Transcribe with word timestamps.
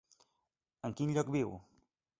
En 0.89 0.97
quin 1.01 1.15
lloc 1.19 1.33
viu? 1.37 1.57